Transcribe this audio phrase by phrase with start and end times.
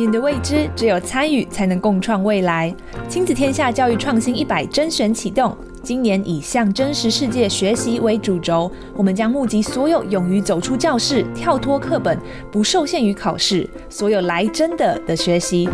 [0.00, 2.74] 面对未知，只有参与才能共创未来。
[3.06, 12.18] 亲子天下教育创新一百甄选启动，今年以向真实世界学习为主轴，我们将募集所有勇于走出教室、跳脱课本、
[12.50, 15.68] 不受限于考试、所有来真的的学习，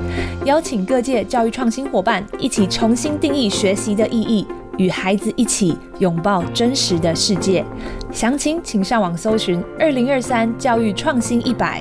[0.44, 4.44] 邀请各界教育创新伙伴一起重新定义学习的意义，
[4.76, 7.64] 与孩子一起拥抱真实的世界。
[8.10, 11.80] 详情请上网搜寻“二零二三教育创新一百”。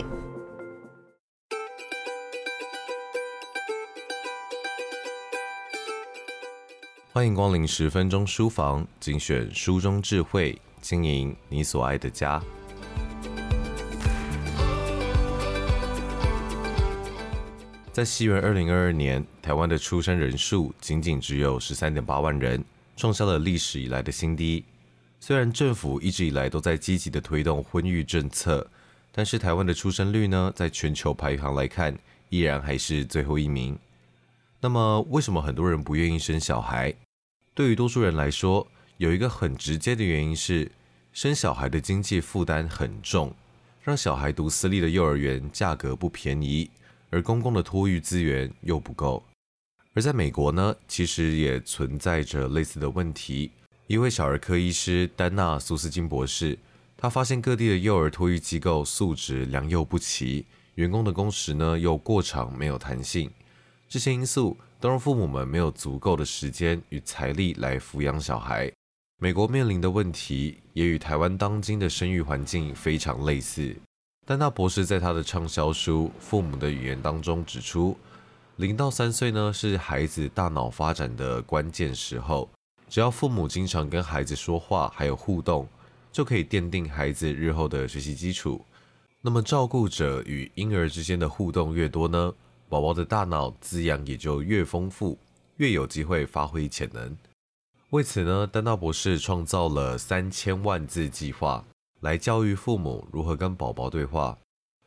[7.16, 12.44] 欢迎光临十分钟书房，精选书中智慧，经营你所爱的家。
[17.94, 22.62] 在西元二零二二年，台湾的出生人数仅仅只有十三点八万人，
[22.98, 24.66] 创下了历史以来的新低。
[25.22, 28.70] 虽然政府一直以来都在积极的推动婚育政策，
[29.14, 33.80] 但是台湾的出生率呢，在全球排行来看，依然还是最后一名。
[34.60, 36.94] 那么，为什么很多人不愿意生小孩？
[37.56, 38.68] 对于多数人来说，
[38.98, 40.70] 有一个很直接的原因是，
[41.14, 43.34] 生小孩的经济负担很重，
[43.82, 46.70] 让小孩读私立的幼儿园价格不便宜，
[47.10, 49.24] 而公共的托育资源又不够。
[49.94, 53.52] 而在美国呢，其实也存在着类似的问题。
[53.88, 56.60] 一位小儿科医师丹娜·苏斯金博士，
[56.98, 63.32] 他发现各地的幼儿托育机构素质良莠不齐，员工的工时呢又过长，没有弹性。
[63.88, 68.72] 这些因素都让父母们没有足够的时间与财力来抚养小孩。
[69.20, 73.76] 美国面临的问题也与台湾当今的生育环境非常类似。
[74.28, 77.98] 丹娜博士在他的畅销书《父母的语言》当中指出，
[78.58, 82.48] 零到三岁呢是孩子大脑发展的关键时候，
[82.88, 85.68] 只要父母经常跟孩子说话，还有互动，
[86.12, 88.64] 就可以奠定孩子日后的学习基础。
[89.20, 92.32] 那么照顾者与婴儿之间的互动越多呢，
[92.68, 95.18] 宝宝的大脑滋养也就越丰富，
[95.58, 97.16] 越有机会发挥潜能。
[97.92, 101.64] 为此呢，丹娜博士创造了三千万字计划，
[102.02, 104.38] 来教育父母如何跟宝宝对话。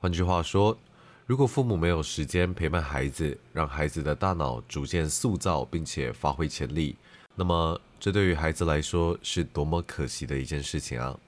[0.01, 0.77] 换句话说，
[1.25, 6.97] 如果父母没有时间陪伴孩子，让孩子的大脑逐渐塑造并且发挥潜力，
[7.35, 11.19] 那么这对于孩子来说是多么可惜的一件事情啊！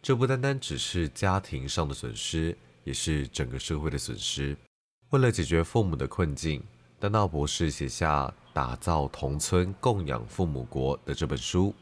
[0.00, 4.56] 这不单单只是家庭上的损失，也是整个社会的损失。
[5.10, 6.62] 为了解决父母的困境，
[7.00, 11.74] 丹娜博士写下《打造同村共养父母国》的这本书。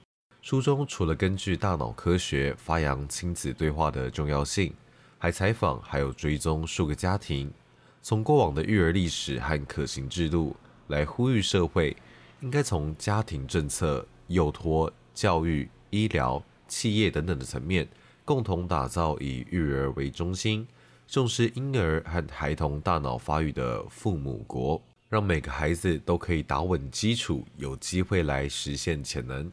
[0.43, 4.73] 书中除了根据大脑科学发扬亲子对话的重要性，
[5.19, 7.53] 还采访还有追踪数个家庭，
[8.01, 10.55] 从过往的育儿历史和可行制度
[10.87, 11.97] 来呼吁社会
[12.43, 17.89] 应该从家庭政策、幼托、教育、医疗、企业等等的层面，
[18.25, 20.65] 共同打造以育儿为中心。
[21.09, 29.51] 重视婴儿和孩童大脑发育的父母国，让每个孩子都可以打稳基础，有机会来实现潜能。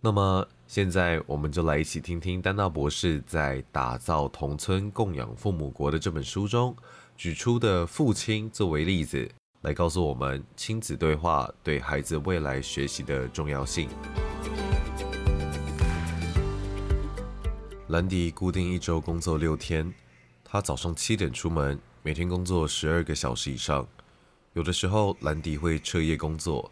[0.00, 6.76] 那么，现在我们就来一起听听丹娜博士在《打造同村供养父母国》的这本书中
[7.16, 9.28] 举出的父亲作为例子，
[9.62, 13.88] 来告诉我们亲子对话对孩子未来学习的重要性。
[17.88, 19.94] 兰迪固定一周工作六天。
[20.48, 23.84] 他早上七点出门，每天工作十二个小时以上。
[24.52, 26.70] 有的时候，兰迪会彻夜工作，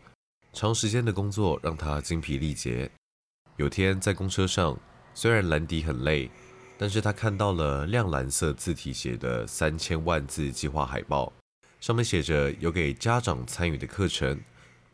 [0.53, 2.89] 长时间的工作让他精疲力竭。
[3.57, 4.79] 有天在公车上，
[5.13, 6.31] 虽然兰迪很累，
[6.79, 11.33] 但是他看到了亮蓝色字体写的三千万字计划海报，
[11.81, 14.41] 上面写着有给家长参与的课程，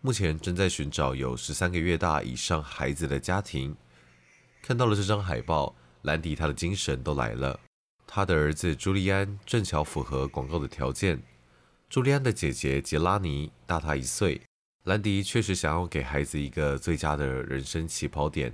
[0.00, 3.76] 目前正在寻找有十三个月大以上孩子的家庭。
[4.62, 7.60] 看到了这张海报，兰迪他的精神都来了。
[8.12, 11.22] 他的儿子朱利安正巧符合广告的条件。
[11.88, 14.40] 朱利安的姐姐杰拉尼大他一岁。
[14.82, 18.52] 兰迪确实想要给孩子一个最佳的人生起跑点。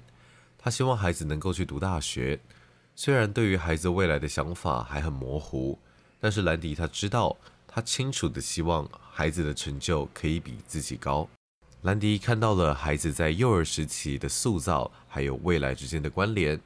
[0.59, 2.39] 他希望孩子能够去读大学。
[2.95, 5.79] 虽然对于孩子未来的想法还很模糊，
[6.21, 7.35] 但是兰迪他知道，
[7.67, 11.27] 他清楚的希望孩子的成就可以比自己高。
[11.81, 16.61] 兰迪看到了孩子在幼儿时期的塑造，还有未来之间的关联。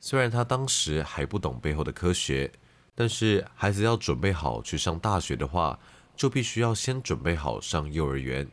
[0.00, 2.52] 虽然他当时还不懂背后的科学，
[2.94, 5.78] 但是孩子要准备好去上大学的话，
[6.16, 8.46] 就必须要先准备好上幼儿园。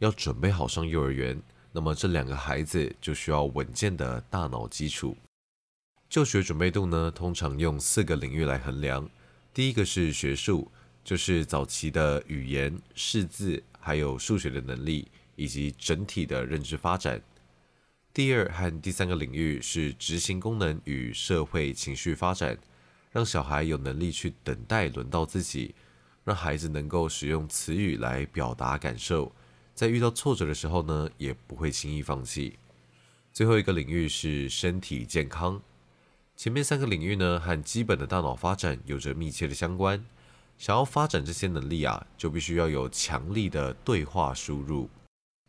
[0.00, 1.42] 要准备好上幼儿园，
[1.72, 5.16] 那么这两个孩子就需要稳健的大脑基础。
[6.08, 9.10] 就学准备度呢，通常用四个领域来衡量。
[9.52, 10.70] 第一个是学术，
[11.02, 17.20] 就是早期的语言、识字，还有数学的能力，以及整体的认知发展。
[18.12, 22.58] 第二和第三个领域是执行功能与社会情绪发展，
[23.12, 25.74] 让小孩有能力去等待轮到自己，
[26.24, 29.32] 让孩子能够使用词语来表达感受，
[29.72, 32.58] 在遇到挫折的时候呢，也不会轻易放弃。
[33.32, 35.62] 最后一个领域是身体健康。
[36.34, 40.04] 前面三个领域呢，和基本的大脑发展有着密切的相关。
[40.56, 44.90] 想要发展这些能力啊，就必须要有强力的对话输入。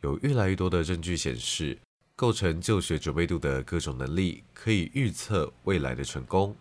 [0.02, 1.78] 有越来越多的证据显示，
[2.19, 6.54] 构成就学准备度的各种能力，可以预测未来的成功。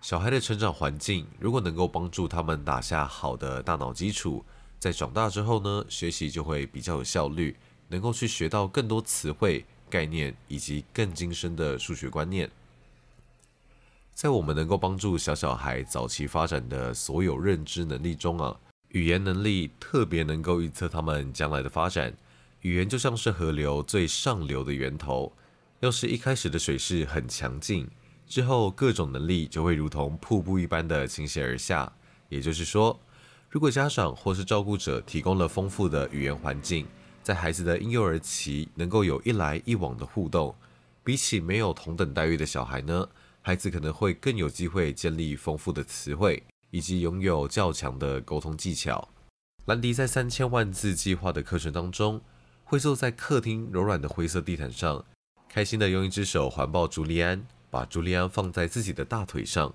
[0.00, 4.42] 小孩的成长环境如果能够帮助他们打下好的大脑基础，
[4.78, 7.54] 在长大之后呢，学习就会比较有效率，
[7.88, 12.50] 能够去学到更多词汇、概念以及更精深的数学观念。
[14.14, 18.58] 在我们能够帮助小小孩早期发展的所有认知能力中啊，
[18.88, 22.16] 语言能力特别能够预测他们将来的发展。
[22.66, 25.32] 语言就像是河流最上流的源头，
[25.78, 27.88] 要是一开始的水势很强劲，
[28.26, 31.92] 之后各种能力就会如同瀑布一般的倾泻而下。
[32.28, 32.98] 也就是说，
[33.48, 36.88] 如果家长或是照顾者提供了丰富的语言环境，
[37.22, 40.52] 在孩子的婴幼儿期能够有一来一往的互动，
[41.04, 43.08] 比起没有同等待遇的小孩呢，
[43.42, 46.42] 孩子可能会更有机会建立丰富的词汇，
[46.72, 49.08] 以及拥有较强的沟通技巧。
[49.66, 52.20] 兰迪在三千万字计划的课程当中，
[52.68, 55.04] 会坐在客厅柔软的灰色地毯上，
[55.48, 59.72] 开心的用一只手环抱朱利安，把朱利安放在自己的大腿上。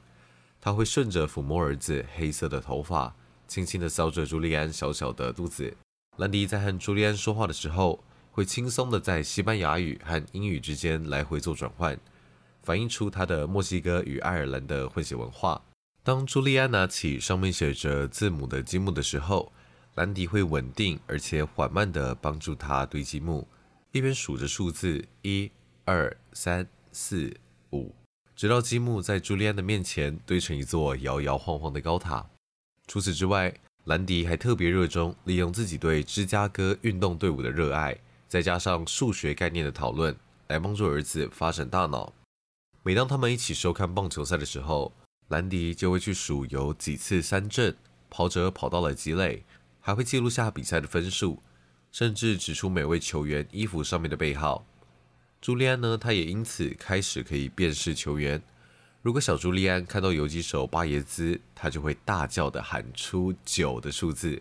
[0.59, 3.15] 他会顺着抚摸儿子黑色的头发，
[3.47, 5.73] 轻轻的搔着朱利安小小的肚子。
[6.17, 11.97] 兰迪在和朱利安说话的时候，会轻松的在西班牙语和英语之间来回做转换。
[12.61, 15.61] 反映出他的墨西哥与爱尔兰的混血文化。
[16.03, 19.53] 当朱利安拿起上面写着字母的积木的时候，
[19.95, 23.45] 兰迪会稳定而且缓慢地帮助他堆积木，
[23.91, 25.51] 一边数着数字一、
[25.83, 27.35] 二、三、四、
[27.71, 27.93] 五，
[28.35, 32.25] 直到积木在朱利安的面前堆成一座摇摇晃晃的高塔。
[32.87, 33.53] 除此之外，
[33.85, 37.97] 兰迪还特别热衷利用自己对芝加哥运动队伍的热爱，
[38.27, 40.15] 再加上数学概念的讨论，
[40.47, 42.13] 来帮助儿子发展大脑。
[42.83, 44.93] 每当他们一起收看棒球赛的时候，
[45.27, 47.75] 兰迪就会去数有几次三振，
[48.09, 49.43] 跑者跑到了几垒，
[49.81, 51.41] 还会记录下比赛的分数，
[51.91, 54.65] 甚至指出每位球员衣服上面的背号。
[55.41, 58.41] 朱利安呢，他也因此开始可以辨识球员。
[59.01, 64.39] 如果小朱利安看到游击手巴耶兹，他就会大叫的喊出九的数字。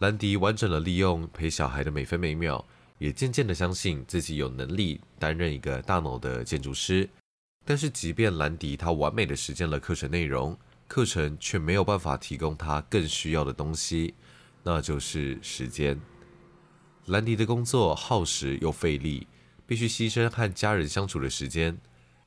[0.00, 2.62] 兰迪完整的利用陪小孩的每分每秒，
[2.98, 7.08] 也渐渐的相信自己有能力担任一个大脑的建筑师。
[7.64, 10.54] 但是，即便兰迪他完美的实践了课程内容，
[10.86, 14.12] 课程却没有办法提供他更需要的东西，
[14.64, 16.00] 那就是时间。
[17.06, 19.28] 兰迪的工作耗时又费力，
[19.66, 21.78] 必须牺牲和家人相处的时间。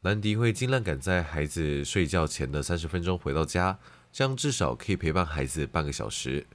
[0.02, 3.78] 兰迪会尽量赶在孩子睡觉前的三十分钟回到家，
[4.14, 6.46] 这样至少可以陪伴孩子半个小时。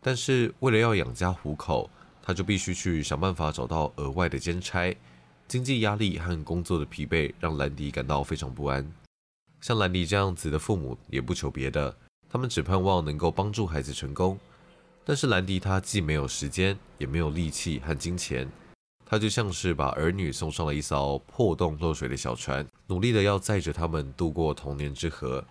[0.00, 1.90] 但是，为了要养家糊口，
[2.22, 4.96] 他就必须去想办法找到额外的兼差。
[5.46, 8.90] 经济压力和工作的疲惫让兰迪感到非常不安。
[9.60, 11.94] 像兰迪这样子的父母也不求别的，
[12.30, 14.38] 他们只盼望能够帮助孩子成功。
[15.04, 18.48] 但是兰迪他既没有时间，也没有力气和金钱，
[19.04, 25.44] 他就像是把儿女送上了一艘破洞漏水的小船，努力的要载着他们渡过童年之河。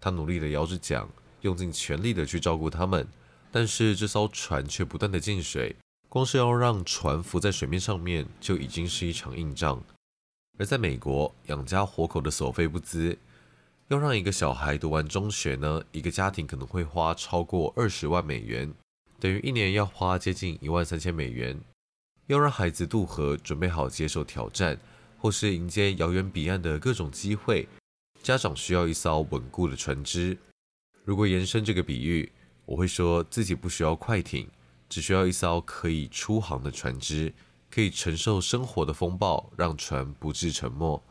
[0.00, 1.08] 他努力的摇着桨，
[1.40, 3.06] 用尽全力的去照顾他们，
[3.50, 5.74] 但是这艘船却不断的进水。
[6.08, 9.82] 光是要让船浮在水面上面，就已经是一场硬仗。
[10.58, 13.16] 而在美国，养家活口的所费不资，
[13.88, 18.72] 要让一个小孩读完中学呢，一个家庭可能会花超过二十万美元，
[19.20, 21.58] 等于一年要花接近一万三千美元。
[22.26, 24.78] 要让孩子渡河，准备好接受挑战，
[25.16, 27.66] 或是迎接遥远彼岸的各种机会，
[28.22, 30.36] 家长需要一艘稳固的船只。
[31.04, 32.30] 如果延伸这个比喻，
[32.66, 34.48] 我会说自己不需要快艇。
[34.90, 37.34] 只需要一艘可以出航的船只，
[37.70, 41.02] 可以承受生活的风暴，让船不致沉没。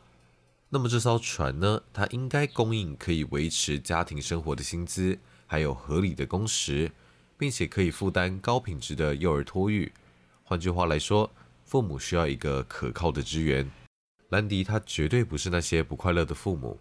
[0.70, 1.82] 那么这艘船呢？
[1.94, 6.92] 它应该供应可以维持家庭生活的薪资，还有合理的工时，
[7.38, 9.92] 并且可以负担高品质的幼儿托育。
[10.44, 11.30] 换句话来说，
[11.66, 13.70] 父母需要一个可靠的支援。
[14.30, 16.80] 兰迪他绝对不是那些不快乐的父母，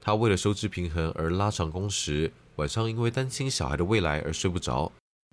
[0.00, 4.90] 他为了收支平衡而拉长工时，晚上因为担心小孩的未来而睡不着。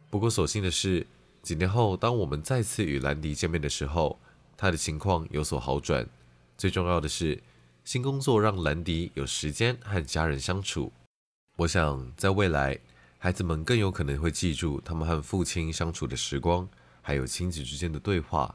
[0.09, 1.05] 不过，所幸的是，
[1.41, 4.19] 几年后，当我们再次与兰迪见面的时候，
[4.55, 6.07] 他的情况有所好转。
[6.57, 7.41] 最重要的是，
[7.83, 10.91] 新工作让兰迪有时间和家人相处。
[11.57, 12.79] 我想，在未来，
[13.25, 16.69] 孩子们更有可能会记住他们和父亲相处的时光，
[17.01, 18.53] 还有亲子之间的对话。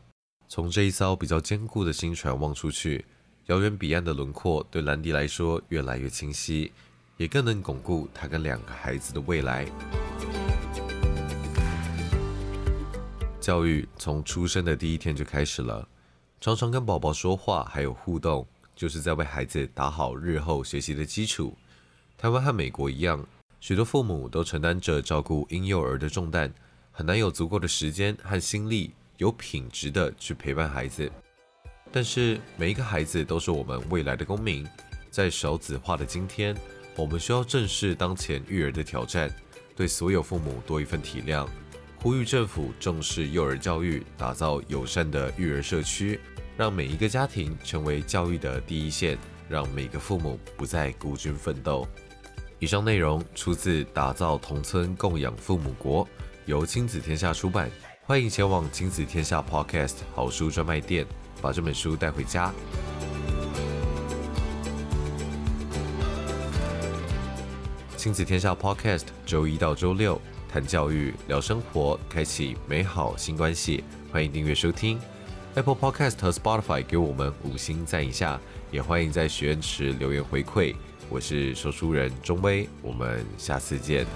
[0.49, 3.05] 从这一艘比较坚固的新船望出去，
[3.47, 6.71] 遥远彼岸的轮廓对兰迪来说越来越清晰，
[7.17, 9.67] 也更能巩固他跟两个孩子的未来。
[13.41, 15.89] 教育从出生的第一天就开始了，
[16.41, 18.47] 常常跟宝宝说话，还有互动，
[18.77, 21.59] 就是在为孩子打好日后学习的基础。
[22.17, 23.27] 台湾和美国一样，
[23.61, 26.51] 许多父母都承担着照顾婴幼儿的重担，
[26.91, 31.11] 很难有足够的时间和心力，有品质的去陪伴孩子。
[31.93, 34.67] 但是每一个孩子都是我们未来的公民，
[35.11, 36.57] 在少子化的今天，
[36.97, 39.31] 我们需要正视当前育儿的挑战，
[39.77, 41.47] 对所有父母多一份体谅。
[42.03, 46.19] 呼吁政府重视幼儿教育，打造友善的育儿社区，
[46.57, 49.19] 让每一个家庭成为教育的第一线，
[49.51, 51.87] 让每个父母不再孤军奋斗。
[52.61, 56.05] 以上内容出自《打造同村共养父母国》，
[56.45, 57.71] 由亲子天下出版。
[58.03, 61.07] 欢迎前往亲子天下 Podcast 好书专卖店，
[61.41, 62.53] 把这本书带回家。
[67.97, 70.21] 亲子天下 Podcast 周一到周六。
[70.47, 73.83] 谈教育，聊生活，开启美好新关系。
[74.13, 75.01] 欢迎订阅收听
[75.55, 78.39] Apple Podcast 和 Spotify，给我们五星赞一下。
[78.71, 80.75] 也欢迎在许愿池留言回馈。
[81.11, 84.07] 我是说书人钟威，我们下次见。